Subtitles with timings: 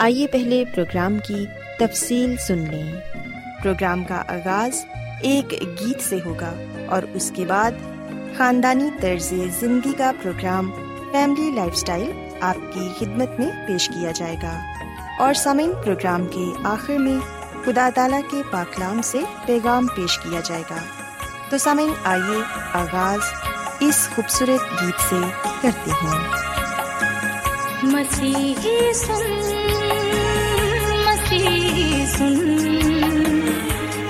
[0.00, 1.46] آئیے پہلے پروگرام کی
[1.78, 2.92] تفصیل سن لیں۔
[3.62, 4.84] پروگرام کا آغاز
[5.22, 6.54] ایک گیت سے ہوگا
[6.88, 7.70] اور اس کے بعد
[8.36, 10.70] خاندانی طرز زندگی کا پروگرام
[11.12, 14.60] فیملی لائف اسٹائل آپ کی خدمت میں پیش کیا جائے گا۔
[15.18, 17.18] اور سامعین، پروگرام کے آخر میں
[17.64, 20.76] خدا تعالی کے پاکلام سے پیغام پیش کیا جائے گا۔
[21.50, 23.18] تو سامعین، آئیے آغاز
[23.80, 25.16] اس خوبصورت گیت سے
[25.60, 26.28] کرتے ہیں۔
[27.82, 29.49] مسیحی سن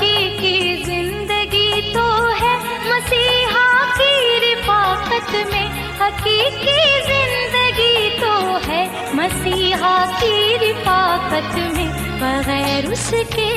[0.00, 2.56] حقیقی زندگی تو ہے۔
[2.88, 5.66] مسیحا کی رفاقت میں
[6.00, 13.50] حقیقی زندگی تو ہے۔ مسیحا کی رفاقت میں بغیر اس کے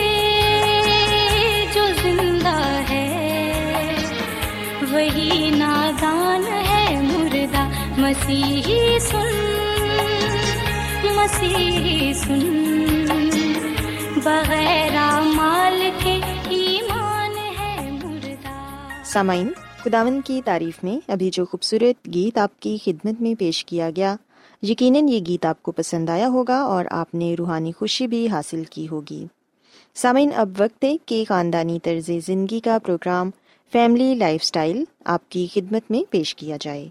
[1.73, 3.95] جو زندہ ہے۔
[4.91, 7.67] وہی نادان ہے مردہ
[7.97, 9.31] مسیحی سن۔
[11.03, 12.59] مسیحی سن۔
[14.23, 16.19] بغیر مال کے
[19.13, 19.51] سامعین
[19.83, 24.15] خداون کی تعریف میں ابھی جو خوبصورت گیت آپ کی خدمت میں پیش کیا گیا،
[24.61, 28.63] یقیناً یہ گیت آپ کو پسند آیا ہوگا اور آپ نے روحانی خوشی بھی حاصل
[28.63, 29.25] کی ہوگی۔
[29.95, 33.29] سامعین، اب وقت ہے کہ خاندانی طرز زندگی کا پروگرام
[33.71, 36.89] فیملی لائف سٹائل آپ کی خدمت میں پیش کیا جائے۔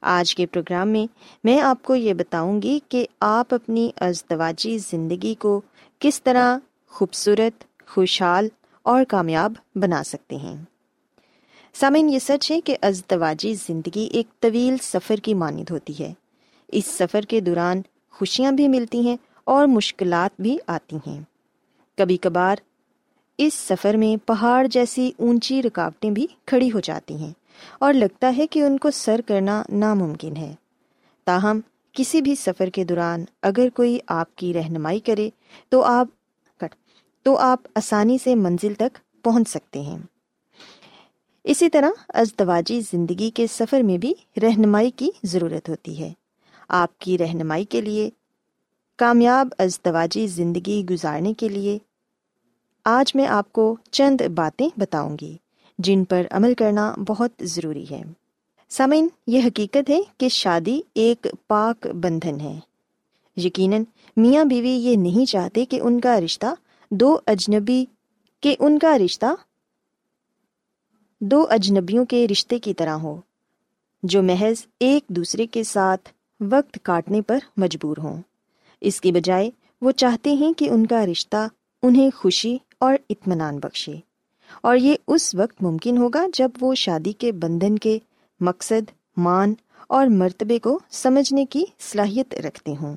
[0.00, 1.06] آج کے پروگرام میں
[1.44, 5.60] میں آپ کو یہ بتاؤں گی کہ آپ اپنی ازدواجی زندگی کو
[5.98, 6.58] کس طرح
[6.88, 8.48] خوبصورت، خوشحال
[8.82, 10.56] اور کامیاب بنا سکتے ہیں۔
[11.74, 16.12] سامعین، یہ سچ ہے کہ ازدواجی زندگی ایک طویل سفر کی مانند ہوتی ہے۔
[16.68, 21.20] اس سفر کے دوران خوشیاں بھی ملتی ہیں اور مشکلات بھی آتی ہیں۔
[21.96, 22.56] کبھی کبھار
[23.38, 27.32] اس سفر میں پہاڑ جیسی اونچی رکاوٹیں بھی کھڑی ہو جاتی ہیں
[27.78, 30.54] اور لگتا ہے کہ ان کو سر کرنا ناممکن ہے۔
[31.24, 31.60] تاہم،
[31.92, 35.30] کسی بھی سفر کے دوران اگر کوئی آپ کی رہنمائی کرے
[35.68, 36.08] تو آپ
[37.22, 39.98] تو آپ آسانی سے منزل تک پہنچ سکتے ہیں۔
[41.44, 46.12] اسی طرح ازدواجی زندگی کے سفر میں بھی رہنمائی کی ضرورت ہوتی ہے۔
[46.68, 48.10] آپ کی رہنمائی کے لیے،
[48.98, 51.78] کامیاب ازدواجی زندگی گزارنے کے لیے،
[52.84, 55.36] آج میں آپ کو چند باتیں بتاؤں گی
[55.78, 58.02] جن پر عمل کرنا بہت ضروری ہے۔
[58.68, 62.58] سامعین، یہ حقیقت ہے کہ شادی ایک پاک بندھن ہے۔
[63.36, 63.84] یقیناً
[64.16, 66.46] میاں بیوی یہ نہیں چاہتے کہ ان کا رشتہ
[66.90, 67.84] دو اجنبی،
[68.40, 69.26] کہ ان کا رشتہ
[71.20, 73.20] دو اجنبیوں کے رشتے کی طرح ہو
[74.02, 76.08] جو محض ایک دوسرے کے ساتھ
[76.40, 78.22] وقت کاٹنے پر مجبور ہوں۔
[78.80, 79.50] اس کی بجائے،
[79.80, 81.48] وہ چاہتے ہیں کہ ان کا رشتہ
[81.82, 83.92] انہیں خوشی اور اطمینان بخشے۔
[84.62, 87.98] اور یہ اس وقت ممکن ہوگا جب وہ شادی کے بندھن کے
[88.40, 89.54] مقصد، مان
[89.88, 92.96] اور مرتبے کو سمجھنے کی صلاحیت رکھتے ہوں۔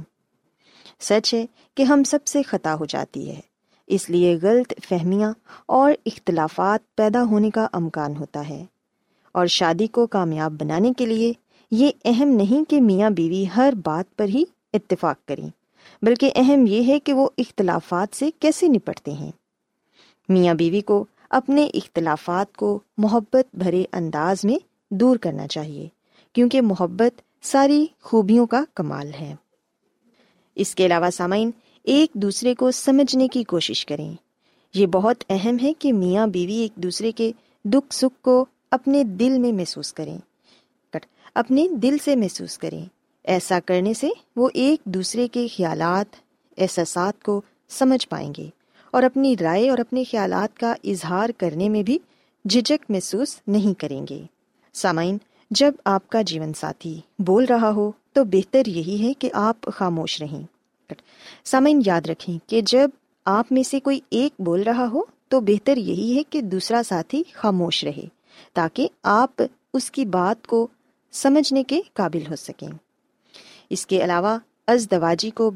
[1.00, 3.40] سچ ہے کہ ہم سب سے خطا ہو جاتی ہے۔
[3.88, 5.34] اس لیے غلط فہمیاں
[5.66, 8.66] اور اختلافات پیدا ہونے کا امکان ہوتا ہے۔
[9.32, 11.34] اور شادی کو کامیاب بنانے کے لیے
[11.72, 14.44] یہ اہم نہیں کہ میاں بیوی ہر بات پر ہی
[14.74, 15.50] اتفاق کریں،
[16.02, 19.32] بلکہ اہم یہ ہے کہ وہ اختلافات سے کیسے نپٹتے ہیں۔
[20.30, 24.58] میاں بیوی کو اپنے اختلافات کو محبت بھرے انداز میں
[24.94, 25.88] دور کرنا چاہیے،
[26.34, 29.36] کیونکہ محبت ساری خوبیوں کا کمال ہے۔
[30.56, 31.52] اس کے علاوہ سامعین
[31.84, 34.14] ایک دوسرے کو سمجھنے کی کوشش کریں۔
[34.74, 37.32] یہ بہت اہم ہے کہ میاں بیوی ایک دوسرے کے
[37.64, 40.18] دکھ سکھ کو اپنے دل میں محسوس کریں۔
[41.36, 42.86] اپنے دل سے محسوس کریں۔
[43.24, 46.16] ایسا کرنے سے وہ ایک دوسرے کے خیالات،
[46.58, 48.50] احساسات کو سمجھ پائیں گے
[48.92, 51.98] اور اپنی رائے اور اپنے خیالات کا اظہار کرنے میں بھی
[52.50, 54.22] جھجک محسوس نہیں کریں گے۔
[54.74, 55.18] سامعین،
[55.52, 60.22] جب آپ کا جیون ساتھی بول رہا ہو تو بہتر یہی ہے کہ آپ خاموش
[60.22, 60.44] رہیں۔
[61.44, 62.90] سامعین، یاد رکھیں کہ جب
[63.26, 67.24] آپ میں سے کوئی ایک بول رہا ہو، تو بہتر یہی ہے کہ دوسرا ساتھی
[67.34, 68.06] خاموش رہے،
[68.54, 69.42] تاکہ آپ
[69.74, 70.68] اس کی بات کو
[71.12, 72.68] سمجھنے کے قابل ہو سکیں۔
[73.70, 74.38] اس کے علاوہ،
[74.68, 75.52] ازدواجی کو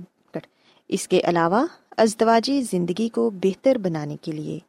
[0.87, 1.65] اس کے علاوہ
[1.97, 4.59] ازدواجی زندگی کو بہتر بنانے کے لیے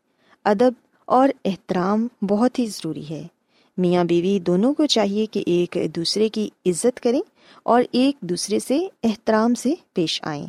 [0.45, 0.73] ادب
[1.05, 3.27] اور احترام بہت ہی ضروری ہے۔
[3.79, 7.21] میاں بیوی دونوں کو چاہیے کہ ایک دوسرے کی عزت کریں
[7.63, 10.47] اور ایک دوسرے سے احترام سے پیش آئیں۔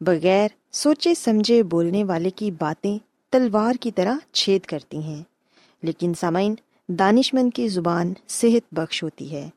[0.00, 2.98] بغیر سوچے سمجھے بولنے والے کی باتیں
[3.30, 5.22] تلوار کی طرح چھید کرتی ہیں،
[5.82, 6.54] لیکن سامعین
[6.88, 9.48] دانش مند کی زبان صحت بخش ہوتی ہے۔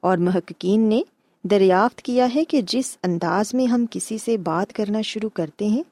[0.00, 1.02] اور محققین نے
[1.42, 5.82] دریافت کیا ہے کہ جس انداز میں ہم کسی سے بات کرنا شروع کرتے ہیں،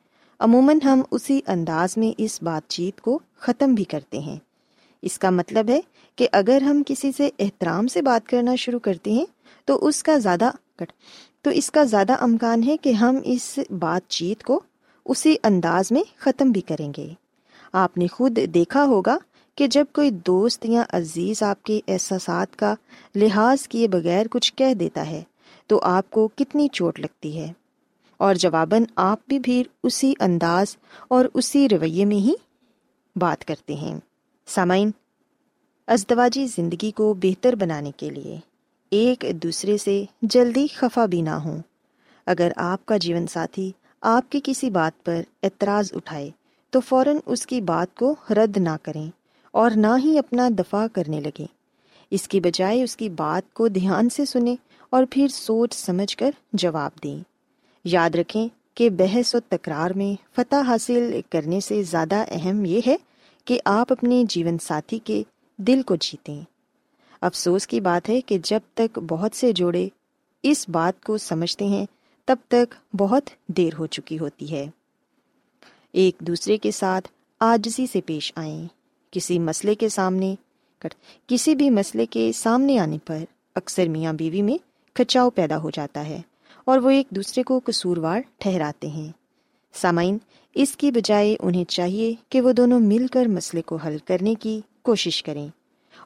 [0.40, 4.36] عموماً ہم اسی انداز میں اس بات چیت کو ختم بھی کرتے ہیں۔
[5.04, 5.80] اس کا مطلب ہے
[6.16, 9.26] کہ اگر ہم کسی سے احترام سے بات کرنا شروع کرتے ہیں
[9.64, 10.50] تو اس کا زیادہ
[11.42, 14.60] تو اس کا زیادہ امکان ہے کہ ہم اس بات چیت کو
[15.04, 17.08] اسی انداز میں ختم بھی کریں گے۔
[17.72, 19.18] آپ نے خود دیکھا ہوگا
[19.54, 22.74] کہ جب کوئی دوست یا عزیز آپ کے احساسات کا
[23.14, 25.22] لحاظ کیے بغیر کچھ کہہ دیتا ہے
[25.66, 27.52] تو آپ کو کتنی چوٹ لگتی ہے۔
[28.16, 30.76] اور جواباً آپ بھی بھی اسی انداز
[31.08, 32.34] اور اسی رویے میں ہی
[33.16, 34.00] بات کرتے ہیں۔
[34.46, 34.90] سامعین،
[35.86, 38.40] ازدواجی زندگی کو بہتر بنانے کے لیے
[38.90, 41.58] ایک دوسرے سے جلدی خفا بھی نہ ہوں۔
[42.26, 46.30] اگر آپ کا جیون ساتھی آپ کی کسی بات پر اعتراض اٹھائے،
[46.70, 49.10] تو فوراً اس کی بات کو رد نہ کریں
[49.50, 51.46] اور نہ ہی اپنا دفاع کرنے لگیں۔
[52.10, 54.56] اس کی بجائے اس کی بات کو دھیان سے سنیں
[54.90, 57.18] اور پھر سوچ سمجھ کر جواب دیں۔
[57.84, 62.96] یاد رکھیں کہ بحث و تکرار میں فتح حاصل کرنے سے زیادہ اہم یہ ہے
[63.44, 65.22] کہ آپ اپنے جیون ساتھی کے
[65.56, 66.40] دل کو جیتیں۔
[67.20, 69.88] افسوس کی بات ہے کہ جب تک بہت سے جوڑے
[70.42, 71.86] اس بات کو سمجھتے ہیں،
[72.24, 74.66] تب تک بہت دیر ہو چکی ہوتی ہے۔
[75.92, 77.08] ایک دوسرے کے ساتھ
[77.40, 78.66] آجزی سے پیش آئیں۔
[79.10, 80.34] کسی مسئلے کے سامنے،
[81.26, 83.18] کسی بھی مسئلے کے سامنے آنے پر
[83.54, 84.58] اکثر میاں بیوی میں
[84.92, 86.20] کچاؤ پیدا ہو جاتا ہے
[86.64, 89.12] اور وہ ایک دوسرے کو قصوروار ٹھہراتے ہیں۔
[89.74, 90.18] سامعین
[90.54, 94.60] اس کی بجائے انہیں چاہیے کہ وہ دونوں مل کر مسئلے کو حل کرنے کی
[94.82, 95.48] کوشش کریں۔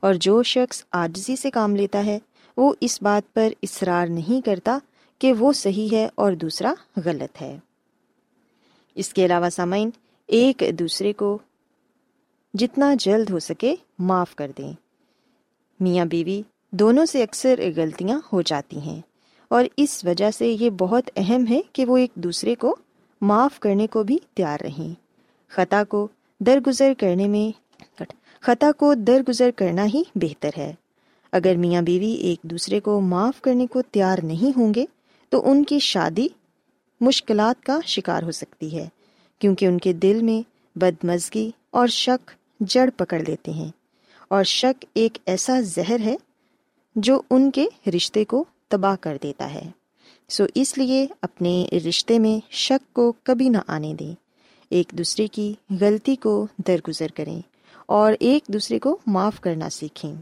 [0.00, 2.18] اور جو شخص آجزی سے کام لیتا ہے،
[2.56, 4.78] وہ اس بات پر اصرار نہیں کرتا
[5.18, 6.74] کہ وہ صحیح ہے اور دوسرا
[7.04, 7.58] غلط ہے۔
[8.94, 9.90] اس کے علاوہ سامعین،
[10.26, 11.38] ایک دوسرے کو
[12.54, 14.72] جتنا جلد ہو سکے معاف کر دیں۔
[15.80, 19.00] میاں بیوی دونوں سے اکثر غلطیاں ہو جاتی ہیں
[19.48, 22.76] اور اس وجہ سے یہ بہت اہم ہے کہ وہ ایک دوسرے کو
[23.20, 24.94] معاف کرنے کو بھی تیار رہیں۔
[25.48, 26.08] خطا کو
[26.40, 27.58] درگزر کرنے میں
[28.40, 30.74] خطا کو درگزر کرنا ہی بہتر ہے۔
[31.32, 34.84] اگر میاں بیوی ایک دوسرے کو معاف کرنے کو تیار نہیں ہوں گے،
[35.28, 36.28] تو ان کی شادی
[37.00, 38.88] مشکلات کا شکار ہو سکتی ہے،
[39.38, 40.48] کیونکہ ان کے دل میں
[40.78, 43.68] بد مزگی اور شک جڑ پکڑ لیتے ہیں۔
[44.28, 46.16] اور شک ایک ایسا زہر ہے
[46.96, 49.70] جو ان کے رشتے کو تباہ کر دیتا ہے۔
[50.30, 54.14] سو اس لیے اپنے رشتے میں شک کو کبھی نہ آنے دیں۔
[54.68, 57.40] ایک دوسرے کی غلطی کو درگزر کریں
[57.86, 60.14] اور ایک دوسرے کو معاف کرنا سیکھیں۔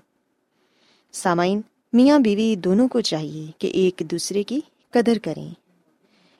[1.12, 1.60] سامعین،
[1.92, 4.60] میاں بیوی دونوں کو چاہیے کہ ایک دوسرے کی
[4.90, 5.50] قدر کریں۔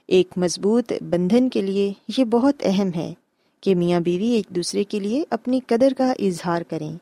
[0.07, 3.15] ایک مضبوط بندھن کے لیے یہ بہت اہم ہے
[3.61, 6.97] کہ میاں بیوی ایک دوسرے کے لیے اپنی قدر کا اظہار کریں۔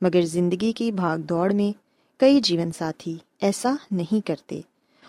[0.00, 1.72] مگر زندگی کی بھاگ دوڑ میں
[2.20, 4.60] کئی جیون ساتھی ایسا نہیں کرتے۔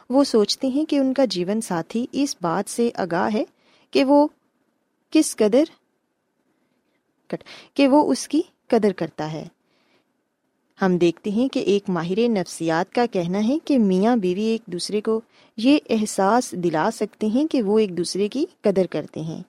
[0.09, 3.43] وہ سوچتے ہیں کہ ان کا جیون ساتھی اس بات سے آگاہ ہے
[3.93, 4.27] کہ وہ
[5.13, 5.63] کس قدر
[7.73, 9.47] کہ وہ اس کی قدر کرتا ہے۔
[10.79, 15.01] ہم دیکھتے ہیں کہ ایک ماہر نفسیات کا کہنا ہے کہ میاں بیوی ایک دوسرے
[15.01, 15.21] کو
[15.57, 19.41] یہ احساس دلا سکتے ہیں کہ وہ ایک دوسرے کی قدر کرتے ہیں،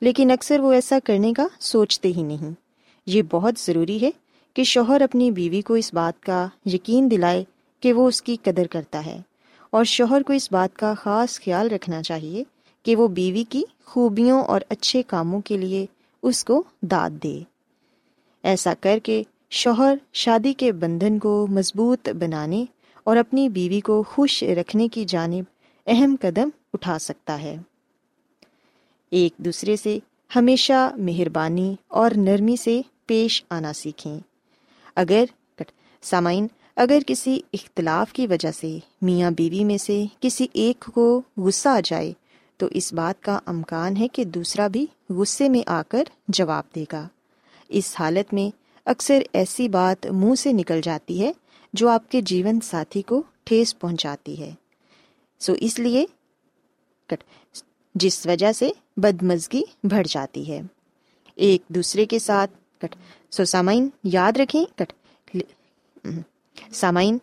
[0.00, 2.54] لیکن اکثر وہ ایسا کرنے کا سوچتے ہی نہیں۔
[3.06, 4.10] یہ بہت ضروری ہے
[4.56, 7.44] کہ شوہر اپنی بیوی کو اس بات کا یقین دلائے
[7.82, 9.20] کہ وہ اس کی قدر کرتا ہے۔
[9.72, 12.44] اور شوہر کو اس بات کا خاص خیال رکھنا چاہیے
[12.82, 15.86] کہ وہ بیوی کی خوبیوں اور اچھے کاموں کے لیے
[16.22, 17.42] اس کو داد دے۔
[18.42, 22.64] ایسا کر کے شوہر شادی کے بندھن کو مضبوط بنانے
[23.04, 25.44] اور اپنی بیوی کو خوش رکھنے کی جانب
[25.86, 27.56] اہم قدم اٹھا سکتا ہے۔
[29.10, 29.98] ایک دوسرے سے
[30.36, 34.18] ہمیشہ مہربانی اور نرمی سے پیش آنا سیکھیں۔
[34.96, 35.24] اگر
[36.02, 41.68] سامعین اگر کسی اختلاف کی وجہ سے میاں بیوی میں سے کسی ایک کو غصہ
[41.68, 42.12] آ جائے،
[42.56, 46.84] تو اس بات کا امکان ہے کہ دوسرا بھی غصے میں آ کر جواب دے
[46.92, 47.08] گا۔
[47.68, 51.32] اس حالت میں اکثر ایسی بات منہ سے نکل جاتی ہے
[51.72, 54.50] جو آپ کے جیون ساتھی کو ٹھیس پہنچاتی ہے۔
[55.40, 56.06] سو اس لیے
[57.94, 60.60] جس وجہ سے بدمزگی بڑھ جاتی ہے۔
[61.34, 62.50] ایک دوسرے کے ساتھ
[62.80, 62.96] کٹ،
[63.30, 64.92] سو سامعین، یاد رکھیں، کٹ
[66.72, 67.18] سامعین،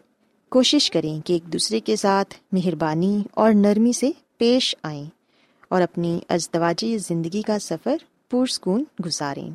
[0.49, 5.05] کوشش کریں کہ ایک دوسرے کے ساتھ مہربانی اور نرمی سے پیش آئیں
[5.69, 7.95] اور اپنی ازدواجی زندگی کا سفر
[8.29, 9.49] پرسکون گزاریں۔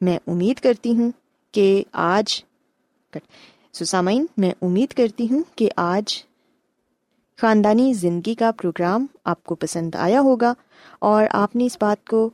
[0.00, 1.10] میں امید کرتی ہوں
[1.52, 2.44] کہ آج
[3.72, 6.24] سسامین میں امید کرتی ہوں کہ آج
[7.36, 10.54] خاندانی زندگی کا پروگرام آپ کو پسند آیا ہوگا
[10.98, 12.30] اور آپ نے اس بات کو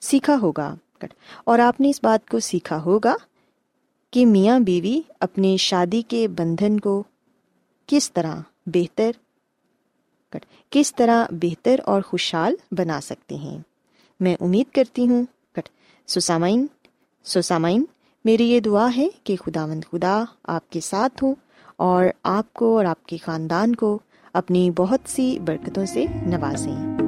[0.00, 0.74] سیکھا ہوگا۔
[1.44, 3.14] اور آپ نے اس بات کو سیکھا ہوگا
[4.10, 7.02] کہ میاں بیوی اپنے شادی کے بندھن کو
[7.86, 8.36] کس طرح
[8.66, 9.10] بہتر
[10.70, 13.58] کس طرح بہتر اور خوشحال بنا سکتے ہیں۔
[14.20, 15.68] میں امید کرتی ہوں۔ کٹ
[16.06, 16.66] سسامین
[17.24, 17.84] سسامین،
[18.24, 21.34] میری یہ دعا ہے کہ خدا مند خدا آپ کے ساتھ ہوں
[21.76, 23.98] اور آپ کو اور آپ کے خاندان کو
[24.32, 27.07] اپنی بہت سی برکتوں سے نوازیں۔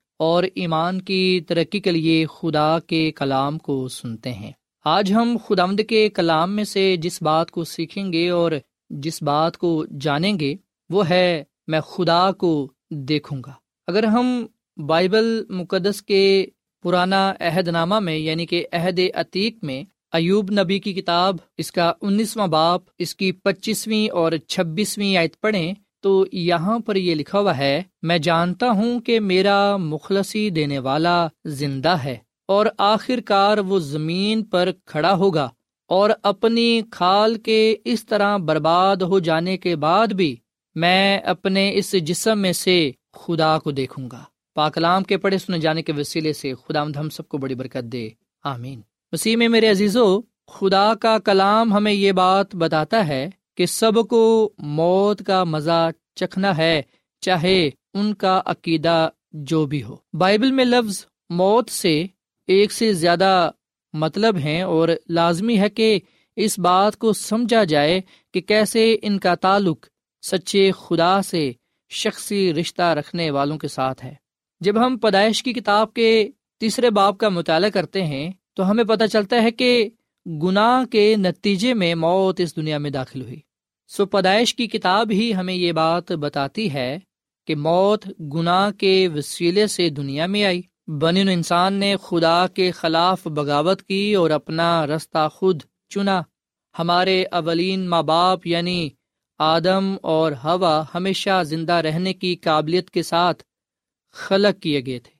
[0.21, 4.51] اور ایمان کی ترقی کے لیے خدا کے کلام کو سنتے ہیں۔
[4.85, 8.51] آج ہم خدامد کے کلام میں سے جس بات کو سیکھیں گے اور
[8.89, 10.55] جس بات کو جانیں گے،
[10.89, 13.51] وہ ہے میں خدا کو دیکھوں گا۔
[13.87, 14.45] اگر ہم
[14.87, 16.45] بائبل مقدس کے
[16.83, 21.93] پرانا عہد نامہ میں یعنی کہ عہد عتیق میں، ایوب نبی کی کتاب، اس کا
[22.01, 27.57] انیسواں باپ، اس کی پچیسویں اور چھبیسویں آیت پڑھیں تو یہاں پر یہ لکھا ہوا
[27.57, 33.79] ہے، میں جانتا ہوں کہ میرا مخلصی دینے والا زندہ ہے اور آخر کار وہ
[33.79, 35.49] زمین پر کھڑا ہوگا
[35.87, 40.35] اور اپنی کھال کے اس طرح برباد ہو جانے کے بعد بھی
[40.75, 45.81] میں اپنے اس جسم میں سے خدا کو دیکھوں گا۔ پاکلام کے پڑھے سنے جانے
[45.81, 48.09] کے وسیلے سے خدا ہم سب کو بڑی برکت دے۔
[48.43, 48.81] آمین۔
[49.11, 53.29] وسیع میں میرے عزیزو، خدا کا کلام ہمیں یہ بات بتاتا ہے
[53.61, 56.81] کہ سب کو موت کا مزہ چکھنا ہے،
[57.21, 62.05] چاہے ان کا عقیدہ جو بھی ہو۔ بائبل میں لفظ موت سے
[62.47, 63.51] ایک سے زیادہ
[63.93, 65.99] مطلب ہیں اور لازمی ہے کہ
[66.35, 68.01] اس بات کو سمجھا جائے
[68.33, 69.85] کہ کیسے ان کا تعلق
[70.21, 71.51] سچے خدا سے
[71.89, 74.13] شخصی رشتہ رکھنے والوں کے ساتھ ہے۔
[74.59, 79.03] جب ہم پیدائش کی کتاب کے تیسرے باپ کا مطالعہ کرتے ہیں، تو ہمیں پتہ
[79.05, 79.89] چلتا ہے کہ
[80.25, 83.50] گناہ کے نتیجے میں موت اس دنیا میں داخل ہوئی۔
[83.97, 86.99] سو پیدائش کی کتاب ہی ہمیں یہ بات بتاتی ہے
[87.47, 93.27] کہ موت گناہ کے وسیلے سے دنیا میں آئی۔ بن انسان نے خدا کے خلاف
[93.27, 96.21] بغاوت کی اور اپنا رستہ خود چنا۔
[96.79, 98.89] ہمارے اولین ماں باپ یعنی
[99.39, 103.43] آدم اور ہوا ہمیشہ زندہ رہنے کی قابلیت کے ساتھ
[104.11, 105.11] خلق کیے گئے تھے۔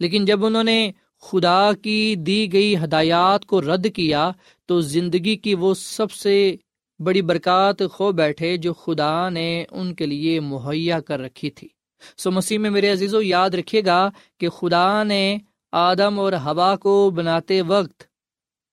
[0.00, 4.30] لیکن جب انہوں نے خدا کی دی گئی ہدایات کو رد کیا
[4.66, 6.56] تو زندگی کی وہ سب سے
[7.00, 11.68] بڑی برکات کھو بیٹھے جو خدا نے ان کے لیے مہیا کر رکھی تھی۔
[12.16, 15.38] سو مسیح میں میرے عزیز و یاد رکھے گا کہ خدا نے
[15.72, 18.02] آدم اور ہوا کو بناتے وقت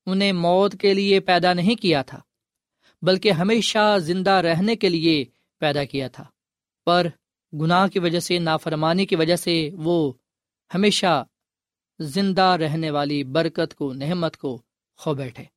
[0.06, 2.20] انہیں موت کے لیے پیدا نہیں کیا تھا،
[3.02, 5.26] بلکہ ہمیشہ زندہ رہنے کے لیے
[5.60, 6.24] پیدا کیا تھا۔
[6.86, 7.08] پر
[7.54, 10.14] گناہ کی وجہ سے، نافرمانی کی وجہ سے وہ
[10.72, 11.26] ہمیشہ
[12.00, 14.62] زندہ رہنے والی برکت کو نحمت کو
[15.00, 15.55] کھو بیٹھے۔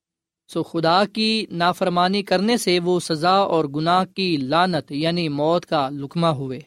[0.49, 5.89] سو خدا کی نافرمانی کرنے سے وہ سزا اور گناہ کی لانت یعنی موت کا
[5.89, 6.61] لکمہ ہوئے۔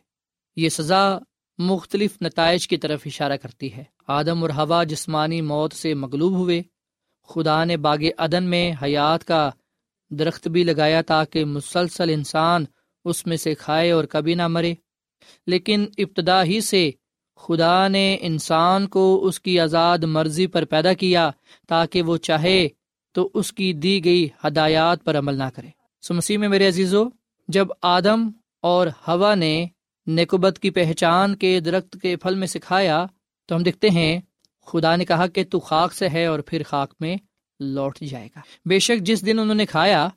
[0.56, 1.18] یہ سزا
[1.58, 6.62] مختلف نتائج کی طرف اشارہ کرتی ہے۔ آدم اور ہوا جسمانی موت سے مغلوب ہوئے۔
[7.28, 9.50] خدا نے باغ عدن میں حیات کا
[10.10, 12.66] درخت بھی لگایا تاکہ مسلسل انسان
[13.06, 14.74] اس میں سے کھائے اور کبھی نہ مرے۔
[15.48, 16.92] لیکن ابتدا ہی سے
[17.36, 21.32] خدا نے انسان کو اس کی آزاد مرضی پر پیدا کیا
[21.68, 22.68] تاکہ وہ چاہے
[23.12, 25.68] تو اس کی دی گئی ہدایات پر عمل نہ کرے۔
[26.02, 27.04] سو مسیح میں میرے عزیزو،
[27.48, 28.30] جب آدم
[28.62, 29.66] اور ہوا نے
[30.08, 33.06] نیکوبت کی پہچان کے درخت کے پھل میں سکھایا،
[33.46, 34.20] تو ہم دیکھتے ہیں،
[34.66, 37.18] خدا نے کہا کہ تو خاک سے ہے اور پھر خاک میں
[37.60, 40.08] لوٹ جائے گا۔ بے شک جس دن انہوں نے کھایا،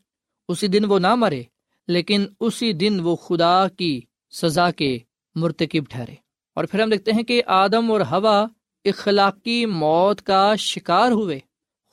[0.48, 1.42] اسی دن وہ نہ مرے،
[1.88, 4.98] لیکن اسی دن وہ خدا کی سزا کے
[5.35, 6.14] مرتکب ٹھہرے۔
[6.54, 8.46] اور پھر ہم دیکھتے ہیں کہ آدم اور ہوا
[8.85, 11.40] اخلاقی موت کا شکار ہوئے۔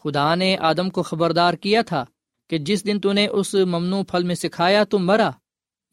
[0.04, 2.06] خدا نے آدم کو خبردار کیا تھا
[2.50, 5.30] کہ جس دن تو نے اس ممنوع پھل میں سکھایا تو مرا۔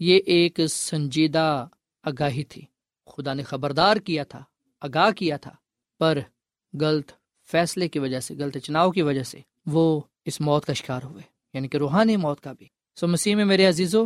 [0.01, 1.67] یہ ایک سنجیدہ
[2.03, 2.63] آگاہی تھی۔
[3.07, 4.43] خدا نے خبردار کیا تھا،
[4.81, 5.51] آگاہ کیا تھا،
[5.99, 6.19] پر
[6.81, 7.13] غلط
[7.51, 11.23] فیصلے کی وجہ سے، غلط چناؤ کی وجہ سے وہ اس موت کا شکار ہوئے
[11.55, 12.67] یعنی کہ روحانی موت کا بھی۔
[12.97, 14.05] سو مسیح میں میرے عزیزو،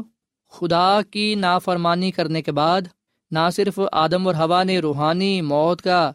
[0.51, 2.83] خدا کی نافرمانی کرنے کے بعد
[3.31, 6.12] نہ صرف آدم اور ہوا نے روحانی موت کا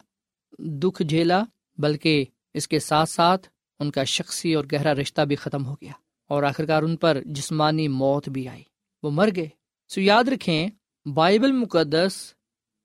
[0.59, 1.43] دکھ جھیلا،
[1.77, 3.47] بلکہ اس کے ساتھ ساتھ
[3.79, 5.91] ان کا شخصی اور گہرا رشتہ بھی ختم ہو گیا
[6.29, 8.63] اور آخرکار ان پر جسمانی موت بھی آئی۔
[9.03, 9.49] وہ مر گئے۔
[9.89, 10.67] سو یاد رکھیں،
[11.05, 12.33] بائبل مقدس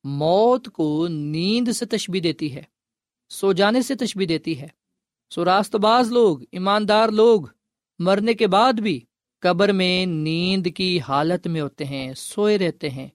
[0.04, 2.62] موت کو نیند سے تشبی دیتی ہے،
[3.30, 4.68] سو جانے سے تشبی دیتی ہے۔
[5.30, 7.40] سو راست باز لوگ، ایماندار لوگ
[7.98, 9.00] مرنے کے بعد بھی
[9.40, 13.08] قبر میں نیند کی حالت میں ہوتے ہیں، سوئے رہتے ہیں۔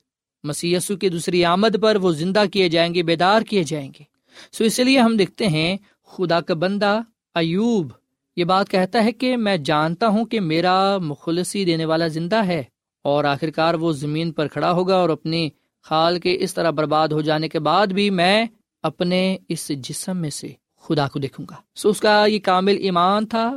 [0.43, 4.03] مسی کی دوسری آمد پر وہ زندہ کیے جائیں گے، بیدار کیے جائیں گے۔
[4.51, 6.99] سو اس لیے ہم دیکھتے ہیں، خدا کا بندہ
[7.38, 7.91] ایوب،
[8.36, 12.63] یہ بات کہتا ہے کہ میں جانتا ہوں کہ میرا مخلصی دینے والا زندہ ہے
[13.04, 15.50] اور آخرکار وہ زمین پر کھڑا ہوگا اور اپنی
[15.84, 18.45] خال کے اس طرح برباد ہو جانے کے بعد بھی میں
[18.84, 20.47] اپنے اس جسم میں سے
[20.82, 23.54] خدا کو دیکھوں گا۔ سو اس کا یہ کامل ایمان تھا،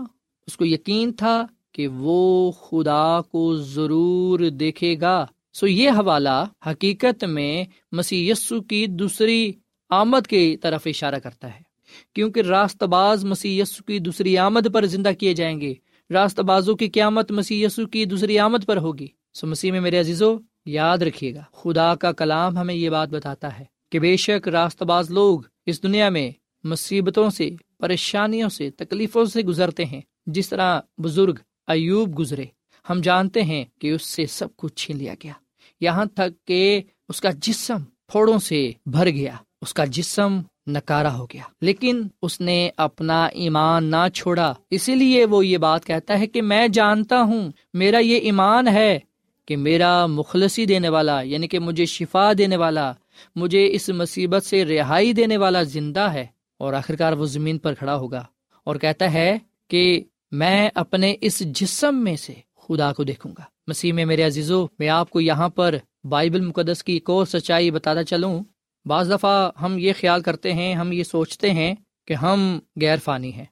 [0.46, 7.24] اس کو یقین تھا کہ وہ خدا کو ضرور دیکھے گا۔ سو یہ حوالہ حقیقت
[7.24, 9.52] میں مسی یسو کی دوسری
[9.90, 11.69] آمد کی طرف اشارہ کرتا ہے۔
[12.14, 15.74] کیونکہ راست باز مسیح یسو کی دوسری آمد پر زندہ کیے جائیں گے۔
[16.10, 20.00] راست بازو کی قیامت مسیح یسو کی دوسری آمد پر ہوگی۔ سو مسیح میں میرے
[20.00, 24.48] عزیزو، یاد رکھیے گا، خدا کا کلام ہمیں یہ بات بتاتا ہے کہ بے شک
[24.48, 26.30] راست باز لوگ اس دنیا میں
[26.64, 31.34] مصیبتوں سے، پریشانیوں سے، تکلیفوں سے گزرتے ہیں۔ جس طرح بزرگ
[31.66, 32.44] ایوب گزرے،
[32.90, 35.32] ہم جانتے ہیں کہ اس سے سب کچھ چھین لیا گیا۔
[35.80, 40.40] یہاں تک کہ اس کا جسم پھوڑوں سے بھر گیا۔ اس کا جسم
[40.72, 45.84] نکارا ہو گیا۔ لیکن اس نے اپنا ایمان نہ چھوڑا۔ اسی لیے وہ یہ بات
[45.84, 48.98] کہتا ہے کہ میں جانتا ہوں، میرا یہ ایمان ہے
[49.46, 52.92] کہ میرا مخلصی دینے والا یعنی کہ مجھے شفا دینے والا،
[53.36, 56.26] مجھے اس مصیبت سے رہائی دینے والا زندہ ہے۔
[56.58, 58.24] اور آخرکار وہ زمین پر کھڑا ہوگا
[58.64, 63.92] اور کہتا ہے کہ میں اپنے اس جسم میں سے خدا کو دیکھوں گا۔ مسیح
[63.92, 68.04] میں میرے عزیزو، میں آپ کو یہاں پر بائبل مقدس کی ایک اور سچائی بتاتا
[68.04, 68.40] چلوں۔
[68.84, 71.74] بعض دفعہ ہم یہ خیال کرتے ہیں، ہم یہ سوچتے ہیں
[72.06, 73.44] کہ ہم غیر فانی ہیں۔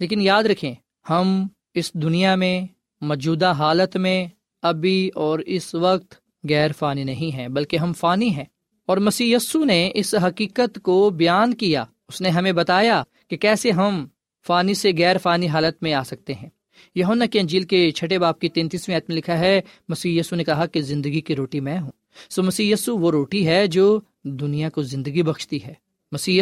[0.00, 0.74] لیکن یاد رکھیں،
[1.10, 2.66] ہم اس دنیا میں،
[3.00, 4.26] موجودہ حالت میں
[4.62, 6.14] ابھی اور اس وقت
[6.48, 8.44] غیر فانی نہیں ہیں، بلکہ ہم فانی ہیں۔
[8.86, 14.06] اور مسی نے اس حقیقت کو بیان کیا۔ اس نے ہمیں بتایا کہ کیسے ہم
[14.46, 16.48] فانی سے غیر فانی حالت میں آ سکتے ہیں۔
[16.94, 20.80] یہ کے انجیل کے چھٹے باپ کی تینتیسویں میں لکھا ہے مسی نے کہا کہ
[20.80, 21.90] زندگی کی روٹی میں ہوں۔
[22.30, 25.74] سو مسی وہ روٹی ہے جو دنیا کو زندگی بخشتی ہے۔
[26.12, 26.40] مسی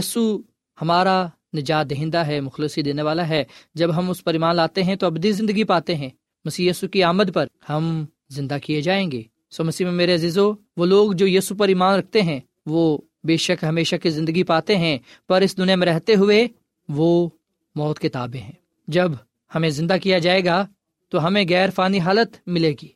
[0.81, 3.45] ہمارا نجات دہندہ ہے، مخلصی دینے والا ہے۔
[3.75, 6.09] جب ہم اس پر ایمان لاتے ہیں تو ابدی زندگی پاتے ہیں۔
[6.45, 10.87] مسی کی آمد پر ہم زندہ کیے جائیں گے۔ سو مسیح میں میرے عزیزو، وہ
[10.87, 14.99] لوگ جو یسو پر ایمان رکھتے ہیں، وہ بے شک ہمیشہ کی زندگی پاتے ہیں۔
[15.29, 16.49] پر اس دنیا میں رہتے ہوئے
[16.89, 17.29] وہ
[17.75, 18.53] موت کے تابے ہیں۔
[18.89, 19.13] جب
[19.55, 20.67] ہمیں زندہ کیا جائے گا
[21.09, 22.89] تو ہمیں غیر فانی حالت ملے گی۔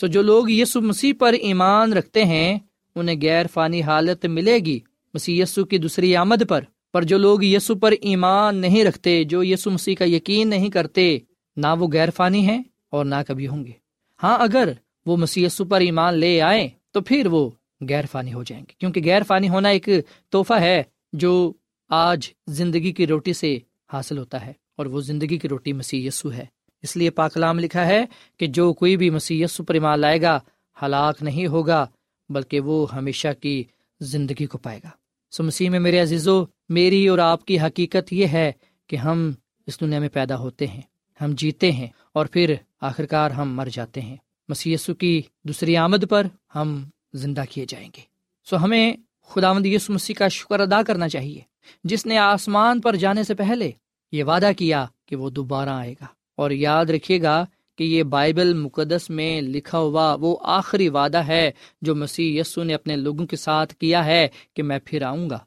[0.00, 2.58] سو جو لوگ یسو مسیح پر ایمان رکھتے ہیں
[2.96, 4.78] انہیں غیر فانی حالت ملے گی
[5.14, 9.42] مسیح یسو کی دوسری آمد پر۔ پر جو لوگ یسو پر ایمان نہیں رکھتے، جو
[9.44, 11.18] یسو مسیح کا یقین نہیں کرتے،
[11.56, 13.72] نہ وہ غیر فانی ہیں اور نہ کبھی ہوں گے۔
[14.20, 14.72] ہاں اگر
[15.06, 17.48] وہ مسی پر ایمان لے آئے تو پھر وہ
[17.88, 19.88] غیر فانی ہو جائیں گے۔ کیونکہ غیر فانی ہونا ایک
[20.32, 20.82] تحفہ ہے
[21.12, 21.52] جو
[21.90, 23.56] آج زندگی کی روٹی سے
[23.92, 26.44] حاصل ہوتا ہے، اور وہ زندگی کی روٹی مسی ہے۔
[26.82, 28.04] اس لیے پاکلام لکھا ہے
[28.38, 30.38] کہ جو کوئی بھی مسی پر ایمان لائے گا،
[30.76, 31.84] ہلاک نہیں ہوگا۔
[32.28, 33.64] بلکہ وہ ہمیشہ کی
[34.00, 34.88] زندگی کو پائے گا۔
[35.30, 38.52] سو مسیح میں میرے عزیزو، میری اور آپ کی حقیقت یہ ہے
[38.86, 39.32] کہ ہم
[39.66, 40.82] اس دنیا میں پیدا ہوتے ہیں،
[41.20, 44.16] ہم جیتے ہیں اور پھر آخرکار ہم مر جاتے ہیں۔
[44.48, 48.00] مسی کی دوسری آمد پر ہم زندہ کیے جائیں گے۔
[48.44, 51.40] سو ہمیں خدا مند یسو مسیح کا شکر ادا کرنا چاہیے۔
[51.84, 53.70] جس نے آسمان پر جانے سے پہلے
[54.12, 58.54] یہ وعدہ کیا کہ وہ دوبارہ آئے گا۔ اور یاد رکھیے گا کہ یہ بائبل
[58.54, 61.50] مقدس میں لکھا ہوا وہ آخری وعدہ ہے
[61.82, 65.38] جو مسیح یسو نے اپنے لوگوں کے ساتھ کیا ہے کہ میں پھر آؤں گا۔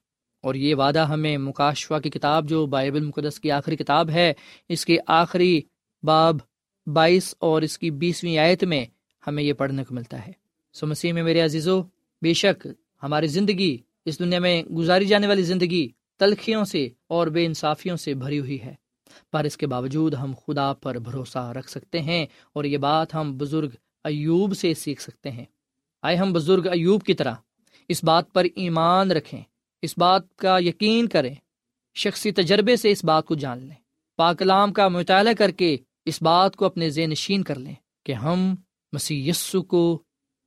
[0.44, 4.34] اور یہ وعدہ ہمیں مکاشوا کی کتاب جو بائبل مقدس کی آخری کتاب ہے،
[4.70, 5.62] اس کے آخری
[6.04, 6.36] باب
[6.88, 8.86] بائیس اور اس کی بیسویں آیت میں
[9.28, 10.32] ہمیں یہ پڑھنے کو ملتا ہے۔
[10.74, 11.82] سو مسیح میں میرے عزیزو،
[12.22, 12.68] بے شک
[13.04, 15.88] ہماری زندگی، اس دنیا میں گزاری جانے والی زندگی
[16.20, 18.74] تلخیوں سے اور بے انصافیوں سے بھری ہوئی ہے۔
[19.32, 23.38] پر اس کے باوجود ہم خدا پر بھروسہ رکھ سکتے ہیں اور یہ بات ہم
[23.38, 23.69] بزرگ
[24.04, 25.45] ایوب سے سیکھ سکتے ہیں۔
[26.02, 27.34] آئے ہم بزرگ ایوب کی طرح،
[27.88, 29.41] اس بات پر ایمان رکھیں،
[29.82, 31.36] اس بات کا یقین کریں،
[31.95, 33.76] شخصی تجربے سے اس بات کو جان لیں
[34.15, 37.74] پاکلام کا مطالعہ کر کے اس بات کو اپنے ذہن نشین کر لیں
[38.06, 38.56] کہ ہم
[38.93, 40.04] مسیح یسو کو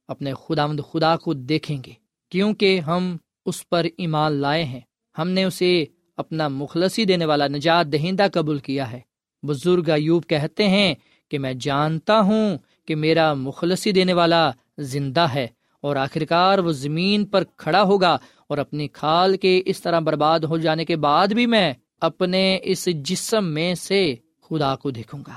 [0.08, 1.92] اپنے خدا مند خدا کو دیکھیں گے،
[2.28, 4.80] کیونکہ ہم اس پر ایمان لائے ہیں۔
[5.18, 5.84] ہم نے اسے
[6.22, 9.00] اپنا مخلصی دینے والا نجات دہندہ قبول کیا ہے۔
[9.42, 10.94] بزرگ ایوب کہتے ہیں
[11.30, 12.56] کہ میں جانتا ہوں
[12.88, 15.46] کہ میرا مخلصی دینے والا زندہ ہے
[15.82, 18.16] اور آخرکار وہ زمین پر کھڑا ہوگا
[18.48, 22.88] اور اپنی کھال کے اس طرح برباد ہو جانے کے بعد بھی میں اپنے اس
[23.04, 25.36] جسم میں سے خدا کو دیکھوں گا۔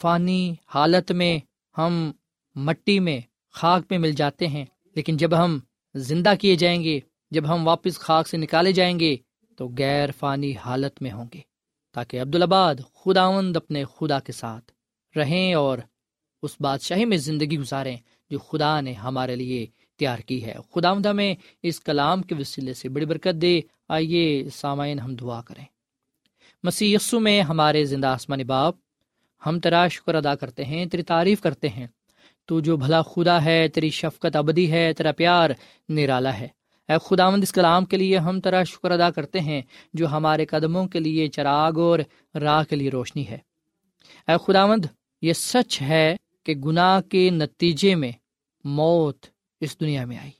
[0.00, 1.38] فانی حالت میں
[1.78, 2.10] ہم
[2.56, 3.20] مٹی میں
[3.54, 4.64] خاک میں مل جاتے ہیں،
[4.96, 5.58] لیکن جب ہم
[5.94, 6.98] زندہ کیے جائیں گے،
[7.30, 9.16] جب ہم واپس خاک سے نکالے جائیں گے
[9.60, 11.40] تو غیر فانی حالت میں ہوں گے
[11.94, 14.72] تاکہ عبدالآباد خداوند اپنے خدا کے ساتھ
[15.18, 15.78] رہیں اور
[16.42, 17.96] اس بادشاہی میں زندگی گزاریں
[18.30, 19.66] جو خدا نے ہمارے لیے
[19.98, 24.98] تیار کی ہے۔ خدا ہمیں اس کلام کے وسیلے سے بڑی برکت دے۔ آئیے سامعین
[24.98, 25.64] ہم دعا کریں۔
[26.62, 28.74] مسیح یسو میں ہمارے زندہ آسمانی باپ،
[29.46, 31.86] ہم تیرا شکر ادا کرتے ہیں، تیری تعریف کرتے ہیں۔
[32.44, 35.50] تو جو بھلا خدا ہے، تیری شفقت ابدی ہے، تیرا پیار
[35.88, 36.48] نرالا ہے۔
[36.90, 39.62] اے خدا مند اس کلام کے لیے ہم تیرا شکر ادا کرتے ہیں
[39.94, 41.98] جو ہمارے قدموں کے لیے چراغ اور
[42.34, 43.38] راہ کے لیے روشنی ہے۔
[44.28, 44.84] اے خدا مند
[45.22, 48.12] یہ سچ ہے کہ گناہ کے نتیجے میں
[48.64, 49.26] موت
[49.60, 50.30] اس دنیا میں آئی۔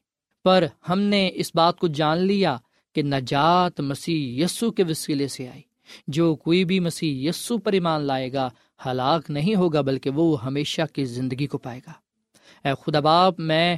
[0.44, 2.56] پر ہم نے اس بات کو جان لیا
[2.94, 5.62] کہ نجات مسیح یسو کے وسیلے سے آئی۔
[6.06, 8.50] جو کوئی بھی مسیح یسو پر ایمان لائے گا،
[8.86, 11.92] ہلاک نہیں ہوگا، بلکہ وہ ہمیشہ کی زندگی کو پائے گا۔
[12.68, 13.76] اے خدا باپ، میں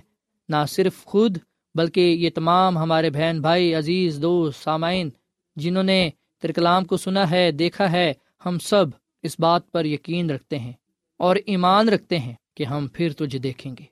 [0.48, 1.38] نہ صرف خود
[1.74, 5.10] بلکہ یہ تمام ہمارے بہن بھائی، عزیز، دوست، سامعین،
[5.56, 6.10] جنہوں نے
[6.42, 8.12] ترکلام کو سنا ہے، دیکھا ہے،
[8.46, 8.86] ہم سب
[9.22, 10.72] اس بات پر یقین رکھتے ہیں
[11.16, 13.84] اور ایمان رکھتے ہیں کہ ہم پھر تجھے دیکھیں گے۔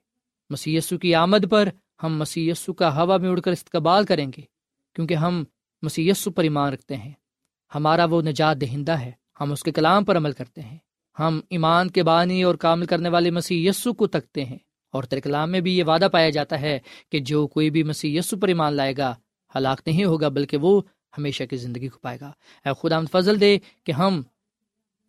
[0.50, 1.68] مسی کی آمد پر
[2.02, 4.42] ہم مسی کا ہوا میں اڑ کر استقبال کریں گے،
[4.94, 5.44] کیونکہ ہم
[5.82, 7.12] مسی پر ایمان رکھتے ہیں۔
[7.74, 10.78] ہمارا وہ نجات دہندہ ہے، ہم اس کے کلام پر عمل کرتے ہیں۔
[11.18, 14.58] ہم ایمان کے بانی اور کامل کرنے والے مسیح یسو کو تکتے ہیں۔
[14.90, 16.78] اور ترکلام میں بھی یہ وعدہ پایا جاتا ہے
[17.10, 19.14] کہ جو کوئی بھی مسیح یسو پر ایمان لائے گا،
[19.56, 20.82] ہلاک نہیں ہوگا، بلکہ وہ
[21.18, 22.32] ہمیشہ کی زندگی کو پائے گا۔
[22.64, 24.22] اے خدا فضل دے کہ ہم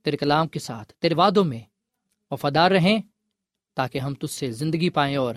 [0.03, 1.59] تیرے کلام کے ساتھ، تیرے وادوں میں
[2.31, 3.01] وفادار رہیں
[3.75, 5.35] تاکہ ہم تجھ سے زندگی پائیں اور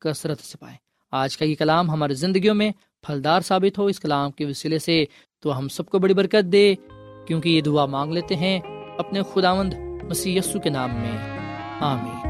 [0.00, 0.76] کثرت سے پائیں۔
[1.10, 2.70] آج کا یہ کلام ہماری زندگیوں میں
[3.02, 5.04] پھلدار ثابت ہو۔ اس کلام کے وسیلے سے
[5.40, 6.74] تو ہم سب کو بڑی برکت دے،
[7.26, 8.60] کیونکہ یہ دعا مانگ لیتے ہیں
[8.98, 11.18] اپنے خداوند مسی کے نام میں۔
[11.80, 12.29] آمین۔